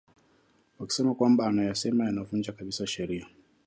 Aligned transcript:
wakisema 0.79 1.15
kwamba 1.15 1.47
anayosema 1.47 2.05
yanavunja 2.05 2.51
kabisa 2.53 2.87
sheria 2.87 3.27